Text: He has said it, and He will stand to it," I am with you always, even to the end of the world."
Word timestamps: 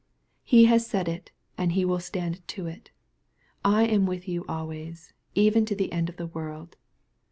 He 0.43 0.65
has 0.65 0.83
said 0.87 1.07
it, 1.07 1.29
and 1.59 1.73
He 1.73 1.85
will 1.85 1.99
stand 1.99 2.41
to 2.47 2.65
it," 2.65 2.89
I 3.63 3.83
am 3.83 4.07
with 4.07 4.27
you 4.27 4.43
always, 4.49 5.13
even 5.35 5.63
to 5.67 5.75
the 5.75 5.91
end 5.91 6.09
of 6.09 6.17
the 6.17 6.25
world." 6.25 6.75